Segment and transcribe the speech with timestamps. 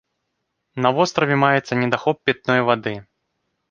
[0.85, 3.01] На востраве маецца недахоп пітной вады.